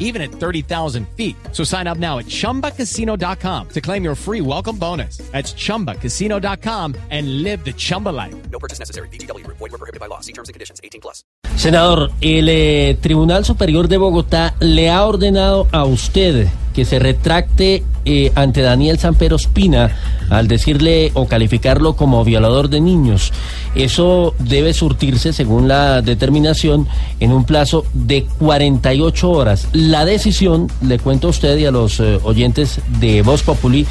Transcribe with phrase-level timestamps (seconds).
[0.00, 1.36] even at 30,000 feet.
[1.52, 5.18] So sign up now at chumbacasino.com to claim your free welcome bonus.
[5.30, 8.34] That's chumbacasino.com and live the Chumba life.
[8.50, 9.08] No purchase necessary.
[9.10, 9.46] BGW.
[9.46, 10.18] Void were prohibited by law.
[10.20, 10.80] See terms and conditions.
[10.82, 11.22] 18 plus.
[11.56, 17.82] Senador, el eh, Tribunal Superior de Bogotá le ha ordenado a usted que se retracte
[18.04, 19.90] eh, ante Daniel Sampero Espina
[20.30, 23.32] al decirle o calificarlo como violador de niños.
[23.74, 26.86] Eso debe surtirse, según la determinación,
[27.18, 29.68] en un plazo de 48 horas.
[29.72, 33.86] La decisión, le cuento a usted y a los eh, oyentes de Voz Populi,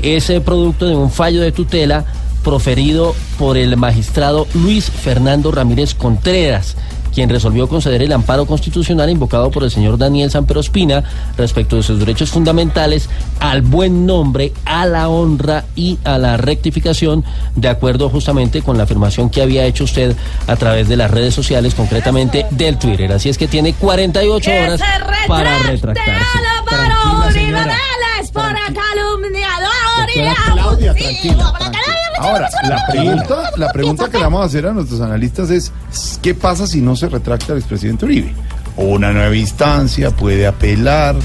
[0.00, 2.04] es eh, producto de un fallo de tutela
[2.44, 6.76] proferido por el magistrado Luis Fernando Ramírez Contreras
[7.14, 11.04] quien resolvió conceder el amparo constitucional invocado por el señor Daniel Samperospina
[11.36, 13.08] respecto de sus derechos fundamentales
[13.40, 17.24] al buen nombre, a la honra y a la rectificación,
[17.56, 21.34] de acuerdo justamente con la afirmación que había hecho usted a través de las redes
[21.34, 23.12] sociales, concretamente del Twitter.
[23.12, 24.80] Así es que tiene 48 horas
[25.26, 26.10] para retractarse.
[26.10, 27.80] Álvaro
[28.32, 31.52] por calumniador y Claudia, abusivo.
[32.20, 35.72] Ahora, la pregunta, la pregunta que le vamos a hacer a nuestros analistas es,
[36.20, 38.34] ¿qué pasa si no se retracta el expresidente Uribe?
[38.76, 41.16] O una nueva instancia, puede apelar,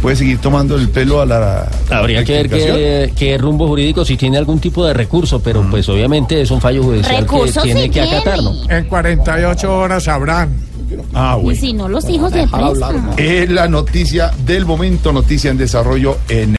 [0.00, 1.68] puede seguir tomando el pelo a la...
[1.90, 5.86] Habría que ver qué, qué rumbo jurídico, si tiene algún tipo de recurso, pero pues
[5.90, 8.52] obviamente es un fallo judicial que tiene que acatarlo.
[8.70, 10.72] En 48 horas sabrán.
[11.14, 12.90] Ah, Y si no, los hijos de presa.
[13.16, 16.56] Es la noticia del momento, noticia en desarrollo en